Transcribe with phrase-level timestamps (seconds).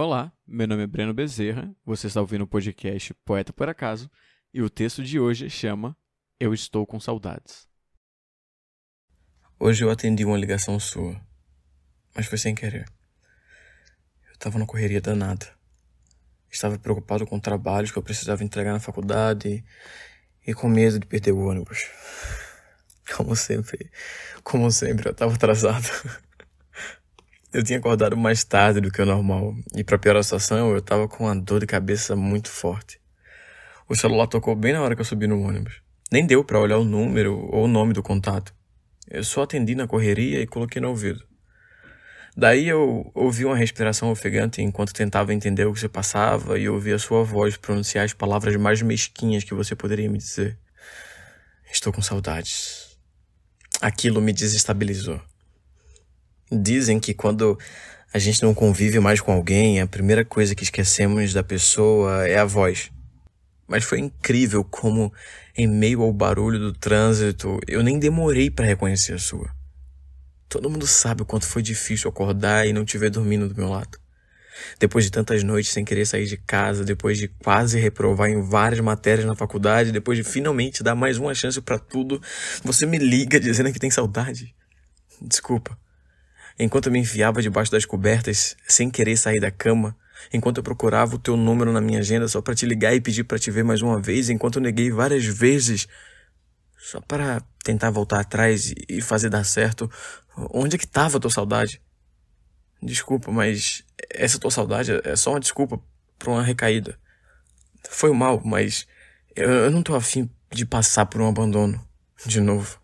[0.00, 4.08] Olá, meu nome é Breno Bezerra, você está ouvindo o podcast Poeta por Acaso
[4.54, 5.96] e o texto de hoje chama
[6.38, 7.66] Eu Estou com Saudades.
[9.58, 11.20] Hoje eu atendi uma ligação sua,
[12.14, 12.88] mas foi sem querer.
[14.28, 15.48] Eu estava na correria danada.
[16.48, 19.64] Estava preocupado com trabalhos que eu precisava entregar na faculdade
[20.46, 21.90] e com medo de perder o ônibus.
[23.16, 23.90] Como sempre,
[24.44, 25.88] como sempre, eu estava atrasado.
[27.50, 30.82] Eu tinha acordado mais tarde do que o normal, e para piorar a situação, eu
[30.82, 33.00] tava com uma dor de cabeça muito forte.
[33.88, 35.80] O celular tocou bem na hora que eu subi no ônibus.
[36.12, 38.54] Nem deu para olhar o número ou o nome do contato.
[39.10, 41.24] Eu só atendi na correria e coloquei no ouvido.
[42.36, 46.92] Daí eu ouvi uma respiração ofegante enquanto tentava entender o que se passava e ouvi
[46.92, 50.58] a sua voz pronunciar as palavras mais mesquinhas que você poderia me dizer.
[51.72, 52.98] Estou com saudades.
[53.80, 55.18] Aquilo me desestabilizou.
[56.50, 57.58] Dizem que quando
[58.12, 62.38] a gente não convive mais com alguém, a primeira coisa que esquecemos da pessoa é
[62.38, 62.90] a voz.
[63.66, 65.12] Mas foi incrível como,
[65.54, 69.50] em meio ao barulho do trânsito, eu nem demorei para reconhecer a sua.
[70.48, 73.68] Todo mundo sabe o quanto foi difícil acordar e não te ver dormindo do meu
[73.68, 73.98] lado.
[74.80, 78.80] Depois de tantas noites sem querer sair de casa, depois de quase reprovar em várias
[78.80, 82.22] matérias na faculdade, depois de finalmente dar mais uma chance para tudo,
[82.64, 84.54] você me liga dizendo que tem saudade.
[85.20, 85.78] Desculpa
[86.58, 89.96] enquanto me enfiava debaixo das cobertas, sem querer sair da cama,
[90.32, 93.24] enquanto eu procurava o teu número na minha agenda só para te ligar e pedir
[93.24, 95.86] para te ver mais uma vez, enquanto eu neguei várias vezes,
[96.76, 99.90] só para tentar voltar atrás e fazer dar certo,
[100.52, 101.80] onde é que tava a tua saudade?
[102.82, 105.80] Desculpa, mas essa tua saudade é só uma desculpa
[106.18, 106.98] para uma recaída.
[107.90, 108.86] Foi mal, mas
[109.34, 111.84] eu não tô afim de passar por um abandono
[112.24, 112.80] de novo.